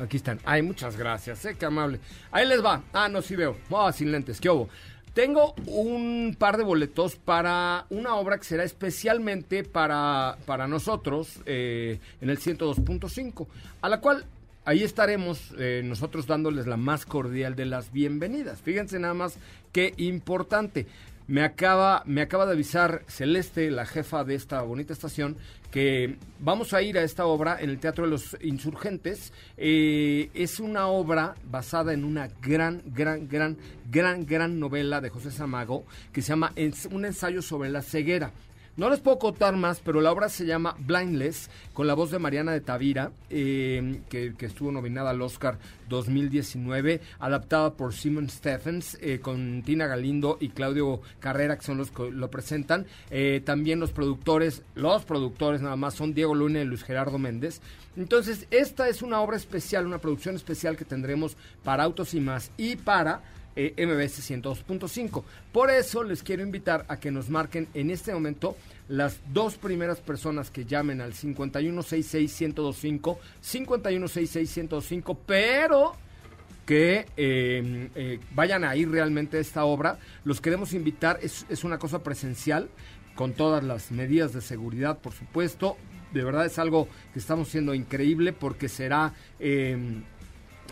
[0.00, 0.40] Aquí están.
[0.44, 2.00] Ay, muchas gracias, eh, qué amable.
[2.32, 2.82] Ahí les va.
[2.92, 3.56] Ah, no, sí veo.
[3.70, 4.68] Ah, sin lentes, qué hubo.
[5.14, 11.98] Tengo un par de boletos para una obra que será especialmente para, para nosotros eh,
[12.20, 13.46] en el 102.5,
[13.80, 14.24] a la cual
[14.64, 18.60] ahí estaremos eh, nosotros dándoles la más cordial de las bienvenidas.
[18.60, 19.36] Fíjense nada más
[19.72, 20.86] qué importante.
[21.30, 25.36] Me acaba, me acaba de avisar Celeste, la jefa de esta bonita estación,
[25.70, 29.32] que vamos a ir a esta obra en el Teatro de los Insurgentes.
[29.56, 33.56] Eh, es una obra basada en una gran, gran, gran,
[33.88, 36.52] gran, gran novela de José Samago que se llama
[36.90, 38.32] Un ensayo sobre la ceguera.
[38.76, 42.18] No les puedo contar más, pero la obra se llama Blindless, con la voz de
[42.18, 49.20] Mariana de Tavira, que, que estuvo nominada al Oscar 2019, adaptada por Simon Stephens, eh,
[49.20, 52.86] con Tina Galindo y Claudio Carrera, que son los que lo presentan.
[53.10, 57.60] Eh, también los productores, los productores nada más, son Diego Luna y Luis Gerardo Méndez.
[57.96, 62.52] Entonces, esta es una obra especial, una producción especial que tendremos para Autos y más
[62.56, 63.20] y para
[63.56, 65.24] eh, MBS 102.5.
[65.52, 68.56] Por eso les quiero invitar a que nos marquen en este momento
[68.88, 75.92] las dos primeras personas que llamen al 5166-1025, 5166-1025, pero
[76.66, 79.98] que eh, eh, vayan a ir realmente a esta obra.
[80.24, 82.68] Los queremos invitar, es, es una cosa presencial,
[83.14, 85.76] con todas las medidas de seguridad, por supuesto.
[86.12, 89.14] De verdad es algo que estamos haciendo increíble porque será...
[89.38, 90.02] eh,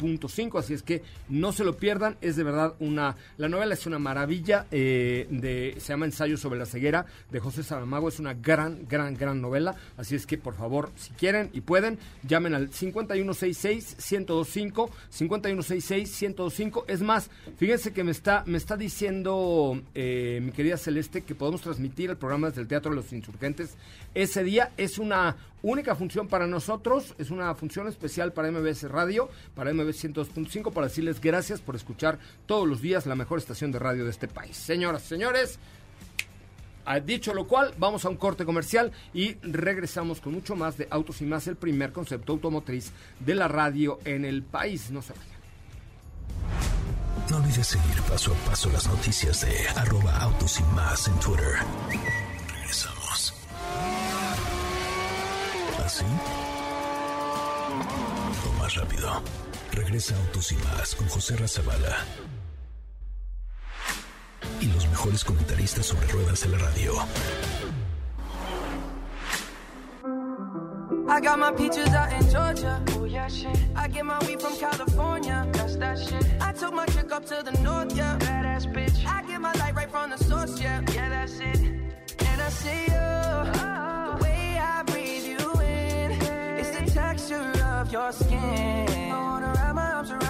[0.00, 0.58] 102.5.
[0.58, 2.16] Así es que no se lo pierdan.
[2.20, 3.16] Es de verdad una.
[3.36, 4.66] La novela es una maravilla.
[4.70, 8.08] eh, de, se llama Ensayo sobre la ceguera de José Saramago.
[8.08, 9.74] Es una gran, gran, gran novela.
[9.96, 14.90] Así es que por favor, si quieren y pueden, llamen al 5166-1025.
[15.16, 16.84] 5166-1025.
[16.88, 21.62] Es más, fíjense que me está, me está diciendo eh, mi querida Celeste que podemos
[21.62, 23.76] transmitir el programa desde el Teatro de los Insurgentes.
[24.14, 29.28] Ese día es una única función para nosotros, es una función especial para MBS Radio,
[29.54, 33.78] para MBS 102.5, para decirles gracias por escuchar todos los días la mejor estación de
[33.78, 34.56] radio de este país.
[34.56, 35.58] Señoras, señores,
[36.84, 40.88] Ah, Dicho lo cual, vamos a un corte comercial y regresamos con mucho más de
[40.90, 44.90] Autos y Más, el primer concepto automotriz de la radio en el país.
[44.90, 45.40] No se vayan.
[47.30, 51.58] No olvides seguir paso a paso las noticias de arroba autos y más en Twitter.
[52.56, 53.34] Regresamos.
[55.84, 56.04] ¿Así?
[58.48, 59.22] O más rápido.
[59.72, 62.04] Regresa Autos y más con José Razabala.
[64.60, 66.94] Y los mejores comentaristas sobre ruedas de la radio.
[71.08, 72.80] I got my peaches out in Georgia.
[72.90, 73.58] Oh yeah, shit.
[73.74, 75.46] I get my weed from California.
[75.52, 76.24] That's that shit.
[76.40, 78.16] I took my chick up to the north, yeah.
[78.18, 79.04] Badass bitch.
[79.06, 80.80] I get my light right from the source, yeah.
[80.94, 81.58] Yeah, that's it.
[81.58, 83.08] And I see you.
[84.10, 86.12] The way I breathe you in.
[86.60, 89.10] It's the texture of your skin.
[89.12, 89.39] I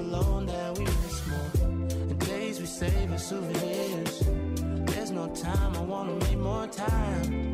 [0.00, 1.50] Alone that we miss more.
[2.10, 4.14] And days we save as souvenirs.
[4.90, 7.52] There's no time, I wanna make more time.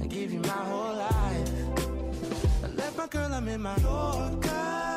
[0.00, 1.52] And give you my whole life.
[2.64, 4.95] I left my girl, I'm in my.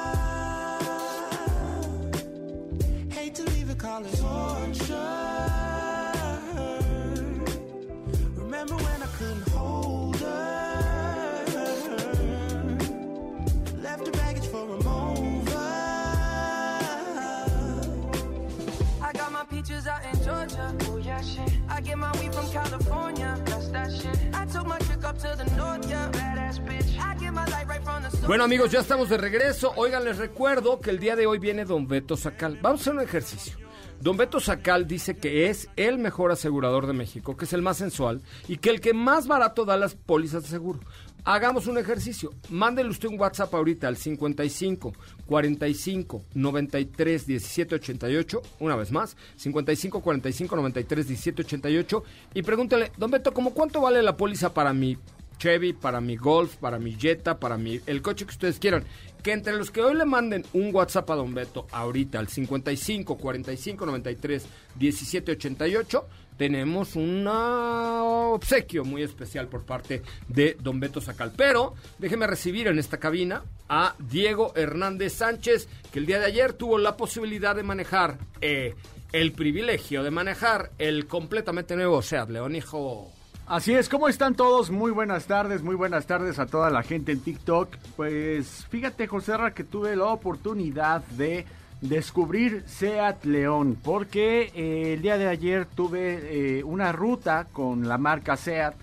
[28.29, 29.73] Bueno amigos, ya estamos de regreso.
[29.75, 32.59] Oigan, les recuerdo que el día de hoy viene Don Beto Sacal.
[32.61, 33.57] Vamos a hacer un ejercicio.
[34.01, 37.77] Don Beto Sacal dice que es el mejor asegurador de México, que es el más
[37.77, 40.79] sensual y que el que más barato da las pólizas de seguro.
[41.23, 42.29] Hagamos un ejercicio.
[42.49, 44.93] Mándele usted un WhatsApp ahorita al 55
[45.25, 48.41] 45 93 17 88.
[48.59, 52.03] Una vez más, 55 45 93 17 88.
[52.35, 54.99] Y pregúntele, Don Beto, ¿cómo cuánto vale la póliza para mi
[55.39, 58.83] Chevy, para mi Golf, para mi Jetta, para mi, el coche que ustedes quieran.
[59.23, 63.17] Que entre los que hoy le manden un WhatsApp a Don Beto ahorita al 55
[63.17, 64.45] 45 93
[64.77, 66.07] 17 88
[66.39, 71.33] tenemos un obsequio muy especial por parte de Don Beto Sacal.
[71.35, 76.53] Pero déjeme recibir en esta cabina a Diego Hernández Sánchez, que el día de ayer
[76.53, 78.73] tuvo la posibilidad de manejar, eh,
[79.11, 83.11] el privilegio de manejar el completamente nuevo Seat León, hijo.
[83.49, 84.69] Así es, ¿cómo están todos?
[84.69, 87.77] Muy buenas tardes, muy buenas tardes a toda la gente en TikTok.
[87.95, 91.47] Pues fíjate, José Ra, que tuve la oportunidad de
[91.81, 97.97] descubrir Seat León, porque eh, el día de ayer tuve eh, una ruta con la
[97.97, 98.75] marca Seat,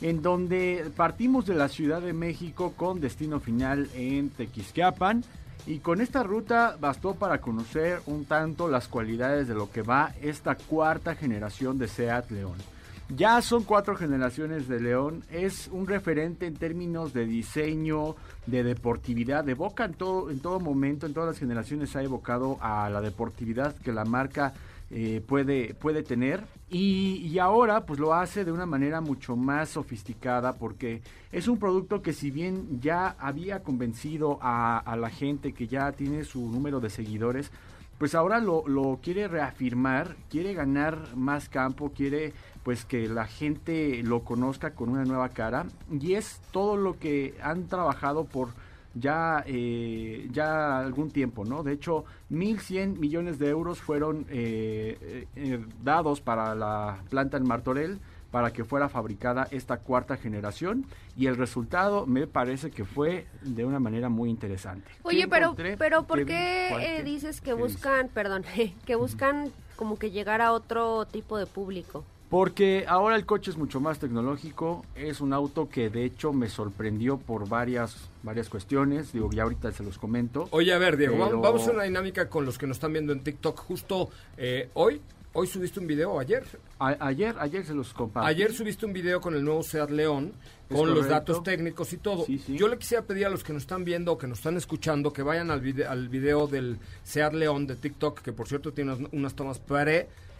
[0.00, 5.22] en donde partimos de la Ciudad de México con destino final en Tequisquiapan.
[5.66, 10.14] Y con esta ruta bastó para conocer un tanto las cualidades de lo que va
[10.22, 12.73] esta cuarta generación de Seat León.
[13.10, 19.46] Ya son cuatro generaciones de León, es un referente en términos de diseño, de deportividad,
[19.48, 23.76] evoca en todo, en todo momento, en todas las generaciones ha evocado a la deportividad
[23.76, 24.54] que la marca
[24.90, 26.44] eh, puede, puede tener.
[26.70, 32.00] Y, ahora pues lo hace de una manera mucho más sofisticada porque es un producto
[32.00, 36.90] que si bien ya había convencido a, la gente que ya tiene su número de
[36.90, 37.50] seguidores,
[37.98, 42.32] pues ahora lo, quiere reafirmar, quiere ganar más campo, quiere
[42.64, 45.66] pues que la gente lo conozca con una nueva cara.
[45.92, 48.48] Y es todo lo que han trabajado por
[48.94, 51.62] ya, eh, ya algún tiempo, ¿no?
[51.62, 58.00] De hecho, 1.100 millones de euros fueron eh, eh, dados para la planta en Martorell
[58.34, 60.86] para que fuera fabricada esta cuarta generación.
[61.16, 64.90] Y el resultado me parece que fue de una manera muy interesante.
[65.04, 68.44] Oye, pero pero ¿por qué eh, dices que buscan, perdón,
[68.86, 72.04] que buscan como que llegar a otro tipo de público?
[72.34, 76.48] Porque ahora el coche es mucho más tecnológico, es un auto que de hecho me
[76.48, 80.48] sorprendió por varias varias cuestiones, digo, ya ahorita se los comento.
[80.50, 81.40] Oye, a ver, Diego, pero...
[81.40, 85.00] vamos a una dinámica con los que nos están viendo en TikTok justo eh, hoy.
[85.32, 86.44] Hoy subiste un video, ayer.
[86.80, 88.28] A, ayer, ayer se los compartí.
[88.28, 90.32] Ayer subiste un video con el nuevo Seat León,
[90.68, 91.00] con correcto.
[91.00, 92.24] los datos técnicos y todo.
[92.24, 92.56] Sí, sí.
[92.56, 95.12] Yo le quisiera pedir a los que nos están viendo o que nos están escuchando
[95.12, 98.92] que vayan al video, al video del Seat León de TikTok, que por cierto tiene
[98.92, 99.60] unas, unas tomas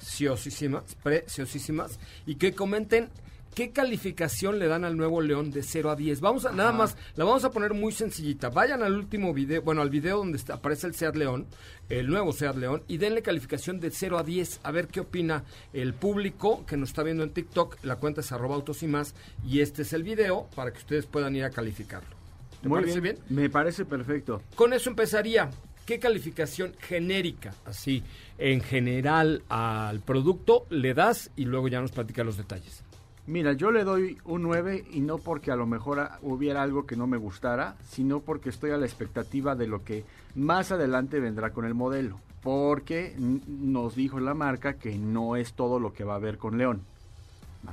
[0.05, 3.09] preciosísimas, preciosísimas, y que comenten
[3.55, 6.21] ¿Qué calificación le dan al nuevo León de 0 a 10?
[6.21, 8.49] Vamos a, nada más, la vamos a poner muy sencillita.
[8.49, 11.47] Vayan al último video, bueno, al video donde está, aparece el Seat León,
[11.89, 15.45] el nuevo Seat León, y denle calificación de 0 a 10, a ver qué opina
[15.73, 17.77] el público que nos está viendo en TikTok.
[17.85, 19.15] La cuenta es arroba autos y más,
[19.47, 22.17] y este es el video para que ustedes puedan ir a calificarlo.
[22.61, 23.21] ¿Te muy parece bien?
[23.29, 23.41] bien?
[23.41, 24.43] Me parece perfecto.
[24.57, 25.49] Con eso empezaría.
[25.87, 28.03] ¿Qué calificación genérica, así,
[28.39, 32.83] en general al producto le das y luego ya nos platica los detalles?
[33.27, 36.97] Mira, yo le doy un 9 y no porque a lo mejor hubiera algo que
[36.97, 41.51] no me gustara, sino porque estoy a la expectativa de lo que más adelante vendrá
[41.51, 42.21] con el modelo.
[42.43, 46.59] Porque nos dijo la marca que no es todo lo que va a haber con
[46.59, 46.83] León.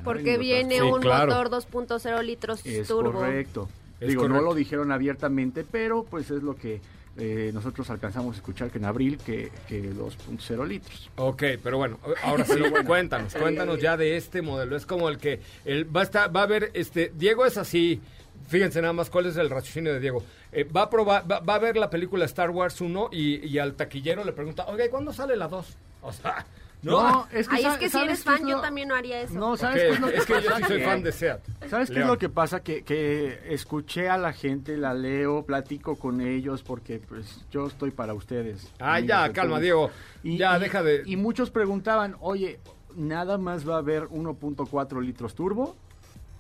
[0.05, 1.33] Porque viene sí, un claro.
[1.33, 3.11] motor 2.0 litros es turbo.
[3.11, 3.67] Correcto.
[3.99, 4.41] Es Digo, correcto.
[4.41, 6.79] no lo dijeron abiertamente, pero pues es lo que
[7.17, 11.09] eh, nosotros alcanzamos a escuchar que en abril que, que 2.0 litros.
[11.17, 14.75] Ok, pero bueno, ahora sí, bueno, cuéntanos, cuéntanos ya de este modelo.
[14.75, 18.01] Es como el que el, va, a estar, va a haber, este, Diego es así,
[18.47, 20.23] Fíjense nada más cuál es el raciocinio de Diego.
[20.51, 23.59] Eh, va, a probar, va, va a ver la película Star Wars 1 y, y
[23.59, 25.77] al taquillero le pregunta, oiga, ¿y cuándo sale la 2?
[26.01, 26.45] O sea,
[26.83, 27.27] no.
[27.31, 29.33] es que, Ay, es que si ¿sabes eres fan, yo lo- también no haría eso.
[29.35, 30.57] No, ¿sabes qué es lo que es que yo pasa?
[30.57, 31.39] sí soy fan de SEAT.
[31.69, 32.61] ¿Sabes qué es lo que pasa?
[32.63, 37.91] Que, que escuché a la gente, la leo, platico con ellos porque pues yo estoy
[37.91, 38.71] para ustedes.
[38.79, 39.59] Ah, ya, calma.
[39.59, 39.91] Diego.
[40.23, 42.59] Ya, deja de- Y muchos preguntaban, oye,
[42.95, 45.75] ¿nada más va a haber 1.4 litros turbo?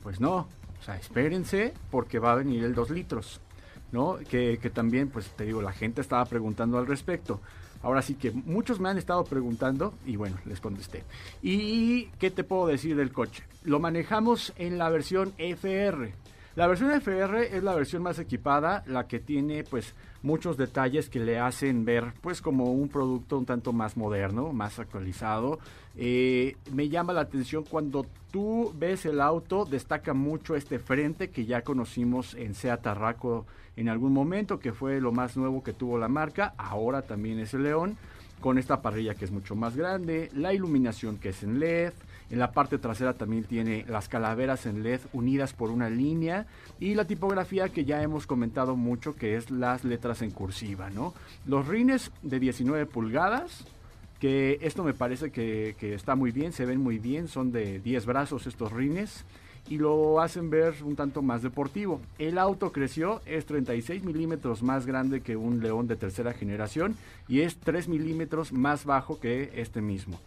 [0.03, 0.47] Pues no,
[0.79, 3.39] o sea, espérense porque va a venir el 2 litros,
[3.91, 4.17] ¿no?
[4.29, 7.39] Que, que también, pues te digo, la gente estaba preguntando al respecto.
[7.83, 11.03] Ahora sí que muchos me han estado preguntando y bueno, les contesté.
[11.41, 13.43] ¿Y qué te puedo decir del coche?
[13.63, 16.13] Lo manejamos en la versión FR.
[16.55, 21.21] La versión FR es la versión más equipada, la que tiene pues muchos detalles que
[21.21, 25.59] le hacen ver pues como un producto un tanto más moderno, más actualizado.
[25.95, 31.45] Eh, me llama la atención cuando tú ves el auto, destaca mucho este frente que
[31.45, 33.45] ya conocimos en Seat Tarraco
[33.77, 37.53] en algún momento, que fue lo más nuevo que tuvo la marca, ahora también es
[37.53, 37.97] el León,
[38.41, 41.93] con esta parrilla que es mucho más grande, la iluminación que es en LED,
[42.31, 46.47] en la parte trasera también tiene las calaveras en LED unidas por una línea
[46.79, 51.13] y la tipografía que ya hemos comentado mucho que es las letras en cursiva, ¿no?
[51.45, 53.65] Los rines de 19 pulgadas,
[54.19, 57.79] que esto me parece que, que está muy bien, se ven muy bien, son de
[57.79, 59.25] 10 brazos estos rines
[59.69, 62.01] y lo hacen ver un tanto más deportivo.
[62.17, 66.95] El auto creció, es 36 milímetros más grande que un León de tercera generación
[67.27, 70.19] y es 3 milímetros más bajo que este mismo.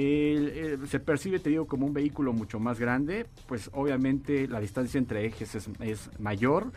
[0.00, 5.24] Se percibe, te digo, como un vehículo mucho más grande, pues obviamente la distancia entre
[5.24, 6.70] ejes es, es mayor.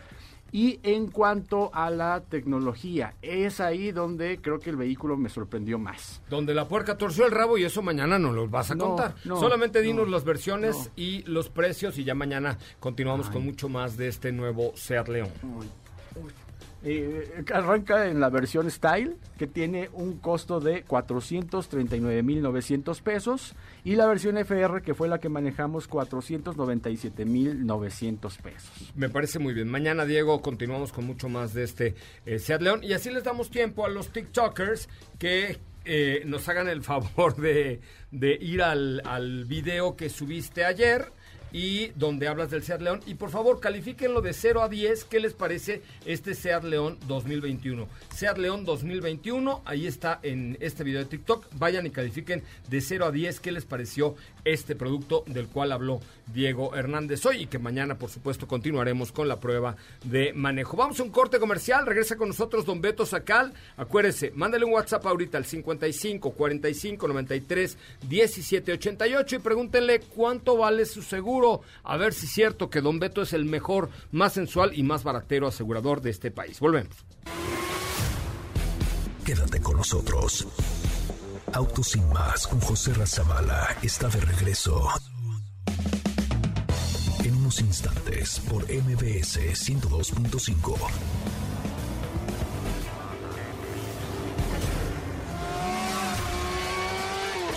[0.52, 5.78] Y en cuanto a la tecnología, es ahí donde creo que el vehículo me sorprendió
[5.78, 6.22] más.
[6.28, 9.14] Donde la puerca torció el rabo y eso mañana nos lo vas a No, contar.
[9.24, 13.34] no, Solamente dinos no, las versiones y los precios y ya mañana continuamos Ay.
[13.34, 15.28] con mucho más de este nuevo Seat León.
[16.82, 23.54] Eh, arranca en la versión Style, que tiene un costo de 439.900 pesos,
[23.84, 28.70] y la versión FR, que fue la que manejamos, 497.900 pesos.
[28.94, 29.68] Me parece muy bien.
[29.68, 32.80] Mañana, Diego, continuamos con mucho más de este eh, Seat León.
[32.82, 37.82] Y así les damos tiempo a los TikTokers que eh, nos hagan el favor de,
[38.12, 41.12] ir al video que subiste ayer
[41.52, 43.00] y donde hablas del Seat León.
[43.06, 45.04] Y por favor, califíquenlo de 0 a 10.
[45.04, 47.88] ¿Qué les parece este Seat León 2021?
[48.14, 51.46] Seat León 2021, ahí está en este video de TikTok.
[51.58, 56.00] Vayan y califiquen de 0 a 10 qué les pareció este producto del cual habló
[56.32, 60.76] Diego Hernández hoy y que mañana, por supuesto, continuaremos con la prueba de manejo.
[60.76, 61.86] Vamos a un corte comercial.
[61.86, 63.52] Regresa con nosotros don Beto Sacal.
[63.76, 67.78] Acuérdese, mándale un WhatsApp ahorita al 55 45 93
[68.08, 71.39] 17 88 y pregúntenle cuánto vale su seguro.
[71.82, 75.02] A ver si es cierto que don Beto es el mejor, más sensual y más
[75.04, 76.60] baratero asegurador de este país.
[76.60, 76.94] Volvemos.
[79.24, 80.46] Quédate con nosotros.
[81.52, 84.88] Autos sin más con José Razabala está de regreso.
[87.24, 90.76] En unos instantes por MBS 102.5.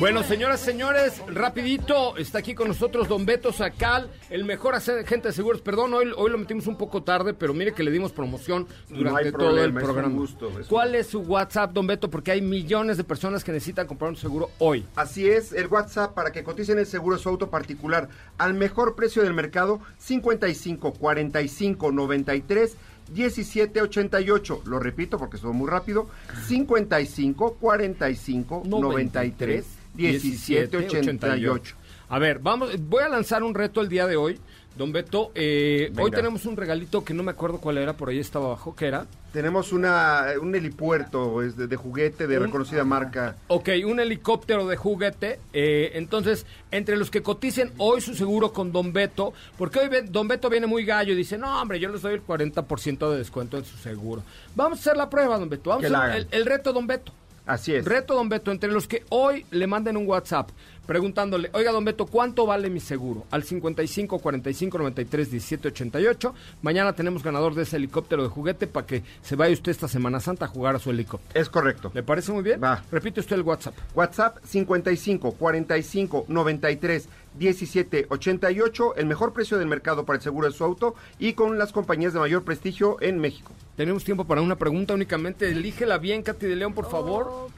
[0.00, 5.32] Bueno, señoras, señores, rapidito, está aquí con nosotros don Beto Sacal, el mejor agente de
[5.32, 5.60] seguros.
[5.60, 9.30] Perdón, hoy, hoy lo metimos un poco tarde, pero mire que le dimos promoción durante
[9.30, 10.08] todo el es programa.
[10.08, 12.10] gusto, es un ¿Cuál es su WhatsApp, don Beto?
[12.10, 14.84] Porque hay millones de personas que necesitan comprar un seguro hoy.
[14.96, 18.96] Así es, el WhatsApp para que coticen el seguro de su auto particular al mejor
[18.96, 22.76] precio del mercado 55 45 93
[23.14, 24.62] 1788.
[24.64, 26.08] Lo repito porque es muy rápido.
[26.48, 31.76] 55 45 93 1788.
[32.08, 34.38] A ver, vamos, voy a lanzar un reto el día de hoy.
[34.76, 38.18] Don Beto, eh, hoy tenemos un regalito que no me acuerdo cuál era, por ahí
[38.18, 39.06] estaba abajo, ¿qué era?
[39.32, 43.36] Tenemos una, un helipuerto es de, de juguete de reconocida marca.
[43.46, 45.38] Ok, un helicóptero de juguete.
[45.52, 50.26] eh, entonces, entre los que coticen hoy su seguro con Don Beto, porque hoy Don
[50.26, 53.56] Beto viene muy gallo y dice, no, hombre, yo les doy el 40% de descuento
[53.56, 54.24] en su seguro.
[54.56, 55.70] Vamos a hacer la prueba, Don Beto.
[55.70, 57.12] Vamos a hacer el reto, Don Beto.
[57.46, 57.84] Así es.
[57.84, 60.50] Reto, Don Beto, entre los que hoy le manden un WhatsApp
[60.86, 63.26] preguntándole, oiga, Don Beto, ¿cuánto vale mi seguro?
[63.30, 66.34] Al 55 45 93 17 88.
[66.62, 70.20] Mañana tenemos ganador de ese helicóptero de juguete para que se vaya usted esta Semana
[70.20, 71.40] Santa a jugar a su helicóptero.
[71.40, 71.90] Es correcto.
[71.94, 72.62] ¿Le parece muy bien?
[72.62, 72.82] Va.
[72.90, 73.74] Repite usted el WhatsApp.
[73.94, 77.08] WhatsApp 55 45 93
[77.38, 81.58] 17 88, el mejor precio del mercado para el seguro de su auto y con
[81.58, 83.52] las compañías de mayor prestigio en México.
[83.76, 85.50] Tenemos tiempo para una pregunta únicamente.
[85.50, 87.50] Elígela bien, Katy de León, por favor.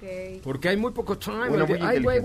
[0.42, 1.50] Porque hay muy poco time.
[1.50, 2.20] Muy Ay, güey.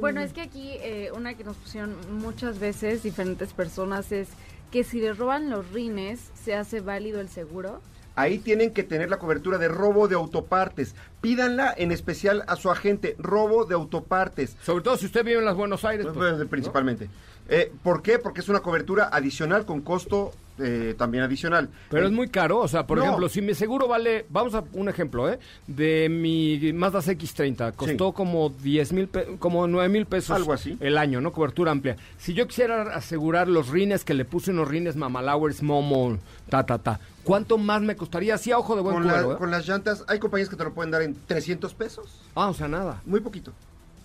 [0.00, 4.28] Bueno, es que aquí eh, una que nos pusieron muchas veces diferentes personas es
[4.70, 7.80] que si le roban los rines, ¿se hace válido el seguro?
[8.16, 10.94] Ahí tienen que tener la cobertura de robo de autopartes.
[11.20, 14.56] Pídanla en especial a su agente, robo de autopartes.
[14.62, 16.06] Sobre todo si usted vive en las Buenos Aires.
[16.12, 17.08] pues, Pues, principalmente.
[17.48, 18.18] Eh, ¿Por qué?
[18.18, 21.68] Porque es una cobertura adicional con costo eh, también adicional.
[21.90, 23.02] Pero Eh, es muy caro, o sea, por No.
[23.04, 25.40] ejemplo, si mi seguro vale, vamos a un ejemplo, ¿eh?
[25.66, 29.08] De mi Mazda CX30, costó como 10 mil,
[29.40, 30.76] como 9 mil pesos Algo así.
[30.78, 31.32] el año, ¿no?
[31.32, 31.96] Cobertura amplia.
[32.18, 36.18] Si yo quisiera asegurar los rines que le puse unos rines Mamalowers, Momo,
[36.48, 38.38] ta, ta, ta, ¿cuánto más me costaría?
[38.38, 39.36] Sí, a ojo de buen con, la- ¿eh?
[39.36, 42.20] con las llantas, hay compañías que te lo pueden dar en 300 pesos.
[42.36, 43.02] Ah, o sea, nada.
[43.06, 43.52] Muy poquito.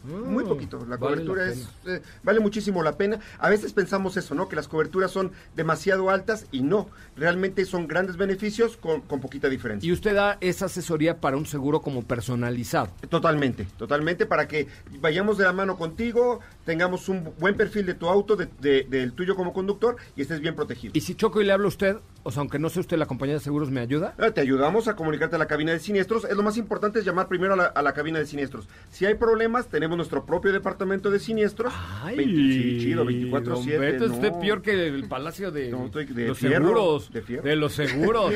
[0.04, 0.78] Muy poquito.
[0.88, 3.20] La vale cobertura la es eh, vale muchísimo la pena.
[3.38, 4.48] A veces pensamos eso, ¿no?
[4.48, 6.90] Que las coberturas son demasiado altas y no.
[7.18, 9.88] Realmente son grandes beneficios con, con poquita diferencia.
[9.88, 12.90] Y usted da esa asesoría para un seguro como personalizado.
[13.10, 14.68] Totalmente, totalmente, para que
[15.02, 19.14] vayamos de la mano contigo, tengamos un buen perfil de tu auto, de- de- del
[19.14, 20.92] tuyo como conductor y estés bien protegido.
[20.96, 23.06] Y si choco y le hablo a usted, o sea, aunque no sea usted la
[23.06, 24.14] compañía de seguros, ¿me ayuda?
[24.18, 26.26] Ah, Te ayudamos a comunicarte a la cabina de siniestros.
[26.26, 28.68] Es lo más importante es llamar primero a la, a la cabina de siniestros.
[28.92, 31.74] Si hay problemas, tenemos nuestro propio departamento de siniestros.
[32.02, 33.80] Ay, 20 sí, chido, don 24-7.
[33.80, 34.40] Beto, es usted no.
[34.40, 37.12] peor que el palacio de, No, estoy de los fierro, seguros.
[37.12, 37.56] de fierro.
[37.56, 38.34] los seguros.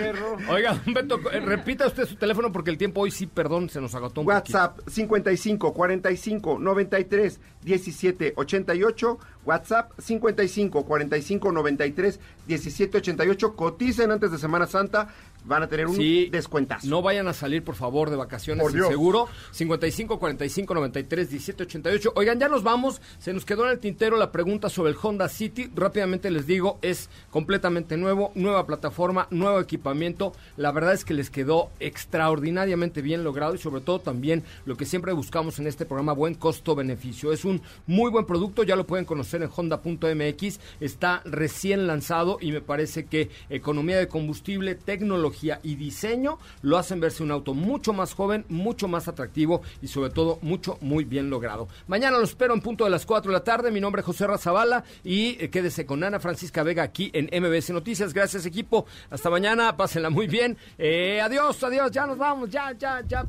[0.50, 3.82] Oiga, don Beto, eh, repita usted su teléfono porque el tiempo hoy sí, perdón, se
[3.82, 9.20] nos agotó un WhatsApp 55 45 93 17 88.
[9.46, 13.56] WhatsApp 55 45 93 17 88.
[13.56, 15.10] Coticen antes de Semana Santa.
[15.46, 16.30] Van a tener un Sí.
[16.32, 16.88] descuentazo.
[16.88, 19.28] No vayan a salir, por favor, de vacaciones Por seguro.
[19.52, 22.14] 55 45 93 17 88.
[22.16, 23.02] Oigan, ya nos vamos.
[23.20, 25.70] Se nos quedó en el tintero la pregunta sobre el Honda City.
[25.76, 30.34] Rápidamente les digo, es completamente nuevo, nueva plataforma, nuevo equipamiento.
[30.58, 34.86] La verdad es que les quedó extraordinariamente bien logrado y sobre todo también lo que
[34.86, 37.34] siempre buscamos en este programa, buen costo-beneficio.
[37.34, 40.60] Es un muy buen producto, ya lo pueden conocer en honda.mx.
[40.80, 45.33] Está recién lanzado y me parece que economía de combustible, tecnología
[45.64, 50.10] y diseño lo hacen verse un auto mucho más joven, mucho más atractivo y sobre
[50.10, 51.68] todo mucho, muy bien logrado.
[51.88, 53.72] Mañana lo espero en punto de las 4 de la tarde.
[53.72, 57.72] Mi nombre es José Razabala y eh, quédese con Ana Francisca Vega aquí en MBS
[57.72, 58.14] Noticias.
[58.14, 58.86] Gracias equipo.
[59.10, 59.76] Hasta mañana.
[59.76, 60.58] Pásenla muy bien.
[60.78, 61.92] Eh, adiós, adiós.
[61.92, 62.50] Ya nos vamos.
[62.50, 63.24] Ya, ya, ya.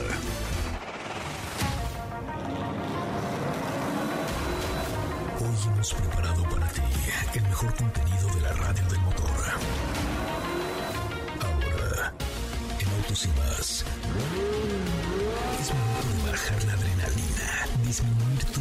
[5.39, 6.81] Hoy hemos preparado para ti
[7.33, 8.04] el mejor contenido